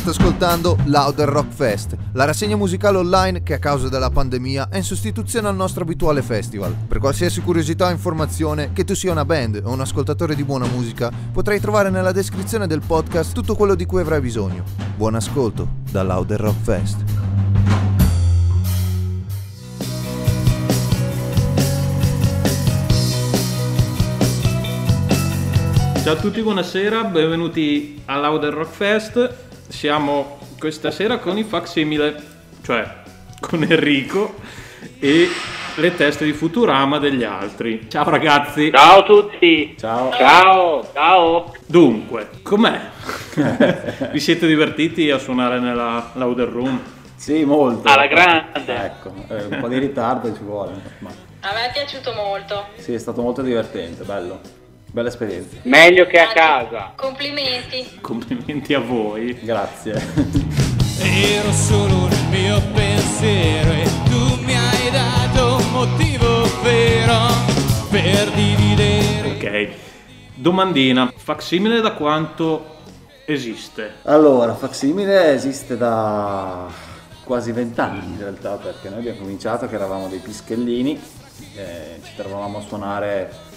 [0.00, 4.78] State ascoltando Louder Rock Fest, la rassegna musicale online che a causa della pandemia è
[4.78, 6.74] in sostituzione al nostro abituale festival.
[6.88, 10.66] Per qualsiasi curiosità o informazione, che tu sia una band o un ascoltatore di buona
[10.66, 14.64] musica, potrai trovare nella descrizione del podcast tutto quello di cui avrai bisogno.
[14.96, 17.04] Buon ascolto da Louder Rock Fest.
[26.02, 29.48] Ciao a tutti, buonasera, benvenuti all'Outer Rock Fest.
[29.70, 32.20] Siamo questa sera con i facsimile,
[32.62, 32.98] cioè
[33.40, 34.34] con Enrico
[34.98, 35.28] e
[35.76, 37.86] le teste di Futurama degli altri.
[37.88, 38.70] Ciao ragazzi.
[38.72, 39.76] Ciao a tutti.
[39.78, 40.10] Ciao.
[40.12, 40.90] Ciao.
[40.92, 41.54] Ciao.
[41.66, 42.80] Dunque, com'è?
[44.10, 46.80] Vi siete divertiti a suonare nella Louder Room?
[47.14, 47.88] Sì, molto.
[47.88, 48.74] Alla grande.
[48.74, 50.72] Ecco, eh, un po' di ritardo ci vuole.
[50.98, 51.10] Ma
[51.42, 52.66] A me è piaciuto molto.
[52.76, 54.40] sì, è stato molto divertente, bello.
[54.92, 55.56] Bella esperienza.
[55.62, 56.94] Meglio che a casa.
[56.96, 58.00] Complimenti.
[58.00, 59.38] Complimenti a voi.
[59.40, 59.92] Grazie.
[61.00, 67.16] Ero solo nel mio pensiero e tu mi hai dato un motivo vero
[67.88, 69.30] per dividere.
[69.30, 69.68] Ok.
[70.34, 72.78] Domandina, facsimile da quanto
[73.26, 73.98] esiste?
[74.02, 76.66] Allora, Facsimile esiste da
[77.22, 81.00] quasi vent'anni in realtà, perché noi abbiamo cominciato che eravamo dei pischellini,
[81.54, 83.48] eh, ci trovavamo a suonare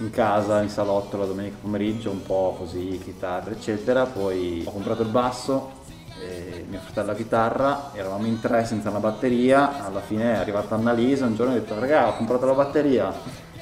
[0.00, 4.04] in casa, in salotto la domenica pomeriggio, un po' così, chitarra, eccetera.
[4.06, 5.72] Poi ho comprato il basso,
[6.20, 10.74] e mio fratello la chitarra, eravamo in tre senza una batteria, alla fine è arrivata
[10.74, 13.12] Annalisa, un giorno ho detto raga ho comprato la batteria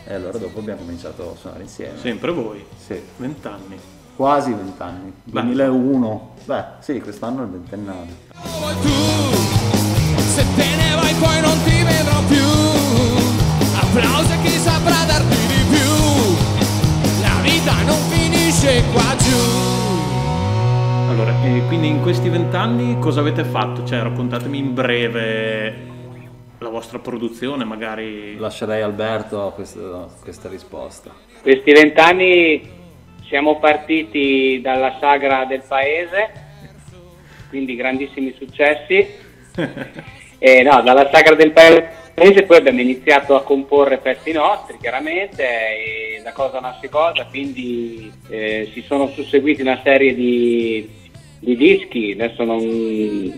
[0.05, 1.99] e allora dopo abbiamo cominciato a suonare insieme.
[2.01, 2.65] Sempre voi.
[2.85, 3.79] Sì, Vent'anni.
[4.17, 5.43] quasi vent'anni, Beh.
[5.43, 8.17] 2001, beh sì, quest'anno è il ventennale.
[8.83, 8.89] Tu,
[10.35, 12.47] se te ne vai poi non ti vedrò più.
[13.81, 14.98] Applausi a chi saprà
[18.93, 19.37] qua giù.
[21.11, 23.85] Allora, e quindi in questi vent'anni cosa avete fatto?
[23.85, 25.87] Cioè, raccontatemi in breve
[26.59, 28.37] la vostra produzione, magari...
[28.37, 31.15] Lascerei a Alberto questa, questa risposta.
[31.43, 32.69] Questi vent'anni
[33.29, 36.31] siamo partiti dalla sagra del paese,
[37.49, 39.27] quindi grandissimi successi.
[40.41, 42.08] E no, dalla sagra del paese
[42.47, 48.71] poi abbiamo iniziato a comporre pezzi nostri, chiaramente, e da cosa nasce cosa, quindi eh,
[48.73, 50.89] si sono susseguiti una serie di,
[51.39, 52.61] di dischi, adesso non,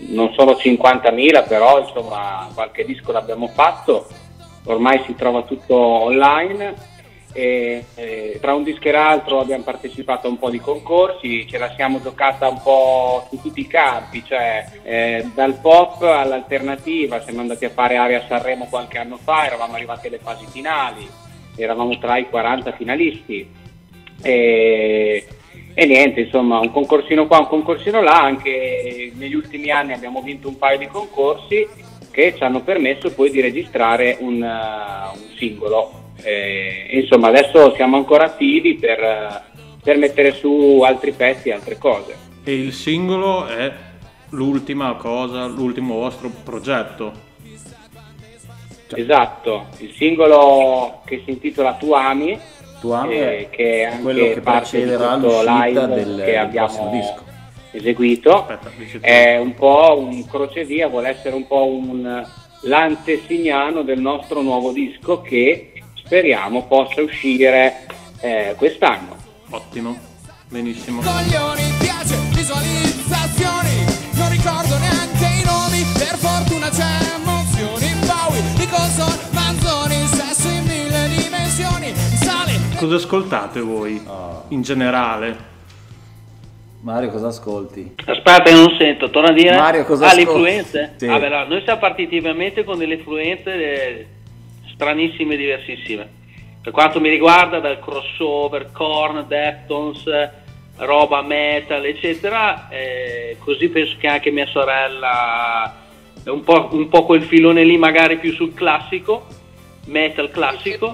[0.09, 4.07] non sono 50.000, però insomma qualche disco l'abbiamo fatto,
[4.65, 6.89] ormai si trova tutto online.
[7.33, 11.57] E, eh, tra un disco e l'altro abbiamo partecipato a un po' di concorsi, ce
[11.57, 17.39] la siamo giocata un po' su tutti i campi, cioè eh, dal pop all'alternativa, siamo
[17.39, 21.07] andati a fare Area Sanremo qualche anno fa, eravamo arrivati alle fasi finali,
[21.55, 23.49] eravamo tra i 40 finalisti
[24.21, 25.25] e,
[25.73, 30.47] e niente, insomma, un concorsino qua, un concorsino là, anche negli ultimi anni abbiamo vinto
[30.47, 31.65] un paio di concorsi
[32.11, 36.00] che ci hanno permesso poi di registrare un, uh, un singolo.
[36.23, 39.43] Eh, insomma, adesso siamo ancora attivi per,
[39.83, 42.15] per mettere su altri pezzi e altre cose.
[42.43, 43.71] E il singolo è
[44.29, 47.29] l'ultima cosa, l'ultimo vostro progetto.
[48.93, 52.37] Esatto, il singolo che si intitola Tu ami,
[52.81, 56.67] Tu ami eh, che è anche quello che precederà l'uscita live del, che del abbiamo
[56.67, 57.23] prossimo disco.
[57.71, 58.47] eseguito.
[58.47, 58.71] Aspetta.
[58.99, 62.25] È un po' un crocevia, vuole essere un po' un
[62.63, 65.71] l'antesignano del nostro nuovo disco che
[66.11, 67.85] speriamo possa uscire
[68.19, 69.15] eh, quest'anno.
[69.51, 69.97] Ottimo,
[70.49, 70.99] benissimo.
[70.99, 73.85] Coglioni, piace, visualizzazioni.
[74.15, 75.85] Non ricordo neanche i nomi.
[75.97, 77.93] Per fortuna c'è emozioni.
[78.05, 80.05] Bowie, Nicholson, Manzoni.
[80.07, 81.93] Sesso in mille dimensioni.
[81.95, 82.59] Sale.
[82.75, 84.43] Cosa ascoltate voi Ah.
[84.49, 85.49] in generale?
[86.81, 87.95] Mario, cosa ascolti?
[88.03, 89.55] Aspetta, non sento, torna a dire.
[89.55, 90.39] Mario, cosa ah, le ascolti?
[90.41, 90.93] influenze?
[90.97, 91.07] Sì.
[91.07, 94.07] Ah, beh, no, noi siamo partiti ovviamente con delle influenze eh,
[94.81, 96.09] stranissime e diversissime.
[96.59, 100.31] Per quanto mi riguarda, dal crossover, Korn, Deftones, eh,
[100.77, 105.75] roba metal, eccetera, eh, così penso che anche mia sorella
[106.23, 109.27] è un po', un po' quel filone lì, magari più sul classico,
[109.85, 110.93] metal classico.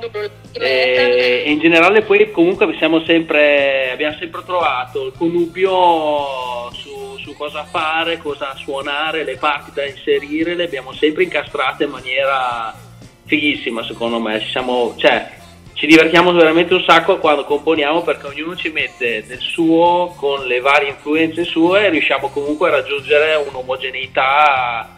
[0.53, 2.75] E, e in generale poi comunque
[3.05, 9.85] sempre, abbiamo sempre trovato il connubio su, su cosa fare, cosa suonare, le parti da
[9.85, 12.85] inserire, le abbiamo sempre incastrate in maniera
[13.27, 14.39] fighissima secondo me.
[14.39, 15.29] Ci, siamo, cioè,
[15.73, 20.59] ci divertiamo veramente un sacco quando componiamo perché ognuno ci mette del suo con le
[20.59, 24.95] varie influenze sue e riusciamo comunque a raggiungere un'omogeneità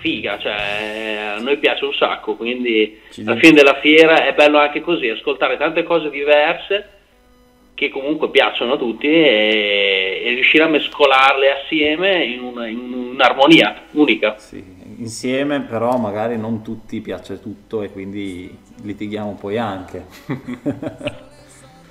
[0.00, 4.58] figa, cioè a noi piace un sacco, quindi Ci alla fine della fiera è bello
[4.58, 6.88] anche così, ascoltare tante cose diverse
[7.74, 13.84] che comunque piacciono a tutti e, e riuscire a mescolarle assieme in, una- in un'armonia
[13.92, 14.36] unica.
[14.38, 14.62] Sì,
[15.00, 20.06] insieme però magari non tutti piace tutto e quindi litighiamo poi anche.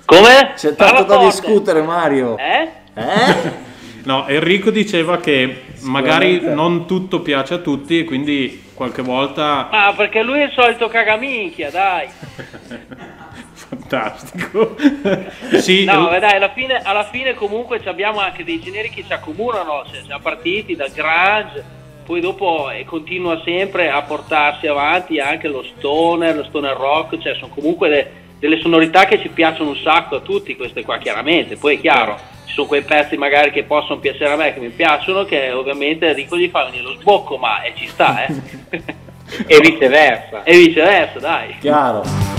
[0.04, 0.52] Come?
[0.56, 1.40] C'è Parla tanto da forte.
[1.46, 2.36] discutere Mario.
[2.36, 2.68] Eh?
[2.94, 3.68] Eh?
[4.04, 9.92] No, Enrico diceva che magari non tutto piace a tutti e quindi qualche volta Ah,
[9.94, 12.08] perché lui è il solito cagaminchia, dai.
[13.52, 14.74] fantastico.
[15.60, 18.88] sì, No, eh, beh, dai, alla fine, alla fine comunque ci abbiamo anche dei generi
[18.90, 21.64] che ci accomunano, cioè, siamo partiti dal grunge,
[22.10, 27.34] poi dopo eh, continua sempre a portarsi avanti anche lo stoner, lo stoner rock, cioè
[27.34, 28.10] sono comunque de-
[28.40, 32.18] delle sonorità che ci piacciono un sacco a tutti, queste qua chiaramente, poi è chiaro,
[32.46, 36.08] ci sono quei pezzi magari che possono piacere a me, che mi piacciono, che ovviamente
[36.08, 38.34] Enrico gli fa venire lo sbocco, ma eh, ci sta, eh.
[39.46, 40.42] E viceversa.
[40.42, 41.56] e viceversa, dai.
[41.60, 42.29] Chiaro.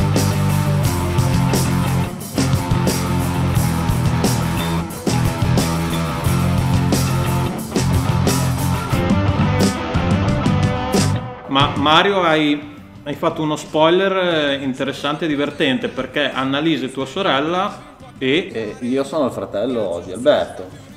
[11.51, 12.59] Ma Mario hai,
[13.03, 18.49] hai fatto uno spoiler eh, interessante e divertente perché Annalise è tua sorella e
[18.79, 20.89] E io sono il fratello di Alberto.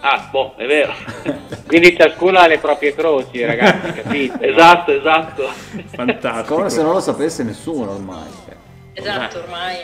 [0.00, 0.92] Ah, boh, è vero.
[1.66, 4.48] Quindi ciascuno ha le proprie croci, ragazzi, capite?
[4.48, 5.48] esatto, esatto.
[5.94, 6.56] fantastico.
[6.56, 8.28] Come se non lo sapesse nessuno ormai.
[8.92, 9.76] Esatto, ormai.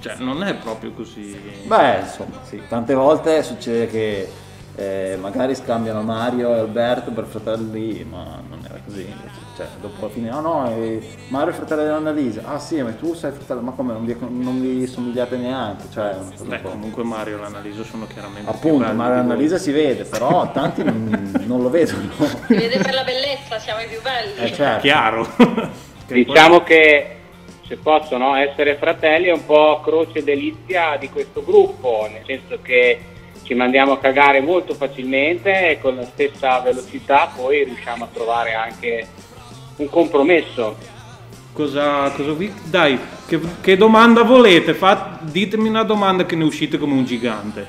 [0.00, 1.34] Cioè, non è proprio così.
[1.64, 4.28] Beh, insomma, sì, tante volte succede che
[4.78, 9.00] eh, magari scambiano Mario e Alberto per fratelli, ma non era così.
[9.00, 9.44] invece.
[9.56, 12.42] Cioè, dopo alla fine, ah no, è Mario è fratello di Annalisa.
[12.44, 15.86] Ah sì, ma tu sei fratello, ma come non vi, non vi somigliate neanche?
[15.90, 19.18] Cioè, è Beh, comunque Mario e l'Analisa sono chiaramente Appunto, Mario e di voi.
[19.18, 22.10] Annalisa si vede, però tanti non, non lo vedono.
[22.46, 24.36] Si vede per la bellezza, siamo i più belli.
[24.36, 24.80] Eh, certo.
[24.82, 25.26] Chiaro.
[26.06, 27.16] Che Diciamo che
[27.66, 32.60] se posso no, essere fratelli è un po' croce delizia di questo gruppo, nel senso
[32.62, 33.00] che
[33.46, 38.54] ci mandiamo a cagare molto facilmente e con la stessa velocità poi riusciamo a trovare
[38.54, 39.06] anche
[39.76, 40.76] un compromesso.
[41.52, 42.52] Cosa, cosa vi...
[42.64, 44.74] Dai, che, che domanda volete?
[44.74, 47.66] Fa- ditemi una domanda che ne uscite come un gigante.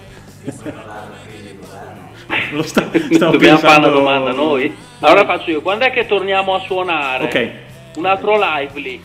[2.52, 4.76] Lo sta, stavo Dobbiamo fare pensando- una domanda noi?
[5.00, 7.24] Allora faccio io, quando è che torniamo a suonare?
[7.26, 7.52] Ok.
[7.98, 9.02] Un altro live lì.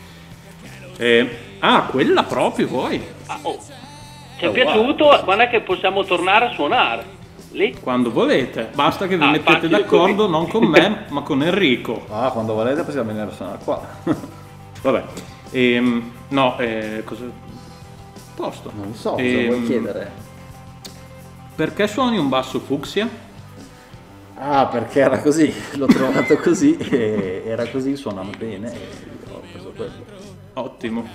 [0.96, 3.00] Eh, ah, quella proprio voi.
[3.26, 3.58] Ah, oh.
[4.42, 5.20] Ci è Oh, piaciuto?
[5.22, 7.04] Quando è che possiamo tornare a suonare?
[7.52, 7.76] Lì?
[7.78, 8.70] Quando volete.
[8.74, 12.06] Basta che vi Ah, mettete d'accordo non con me, ma con Enrico.
[12.10, 13.80] Ah, quando volete possiamo venire a suonare qua.
[14.82, 15.04] Vabbè.
[15.52, 17.22] Ehm, no, eh, cosa...
[18.34, 18.72] Posto.
[18.74, 20.10] Non so cosa Ehm, vuoi chiedere.
[21.54, 23.08] Perché suoni un basso fucsia?
[24.38, 28.78] Ah, perché era così, l'ho trovato così e era così, suonava bene e
[29.30, 29.92] ho preso quello.
[30.54, 31.06] Ottimo.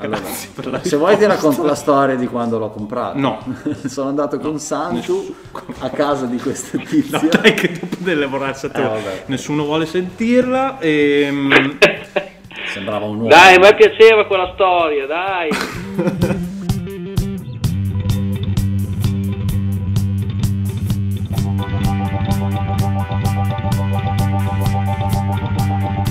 [0.00, 3.18] Allora, Grazie per la se vuoi ti racconto la storia di quando l'ho comprato.
[3.18, 3.38] No.
[3.86, 5.34] Sono andato con Sanchu
[5.80, 7.18] a casa di questa No, tizia.
[7.18, 11.78] dai che dopo delle borracce Eh, nessuno vuole sentirla ehm,
[12.72, 13.28] Sembrava un uomo.
[13.28, 15.50] Dai, a me piaceva quella storia, dai.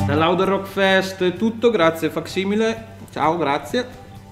[0.06, 3.88] dall'Auder Rock Fest è tutto, grazie Facsimile, Ciao, grazie.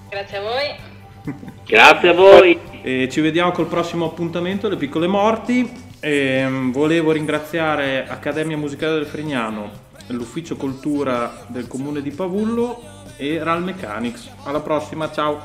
[0.08, 1.34] Grazie a voi.
[1.66, 2.58] grazie a voi.
[2.82, 5.86] E ci vediamo col prossimo appuntamento, Le piccole morti.
[6.00, 9.70] E mm, volevo ringraziare Accademia Musicale del Frignano,
[10.08, 12.80] l'Ufficio Cultura del Comune di Pavullo
[13.16, 14.28] e RAL Mechanics.
[14.44, 15.40] Alla prossima, ciao!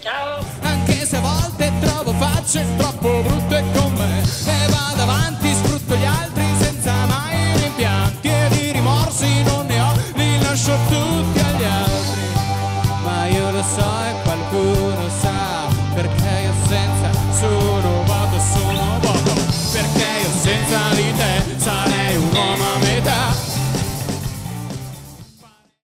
[0.00, 0.44] Ciao!
[0.60, 6.04] Anche se a volte trovo facce troppo brutte con me E vado avanti, sfrutto gli
[6.04, 11.03] altri senza mai rimpianti E di rimorsi non ne ho, li lascio tutti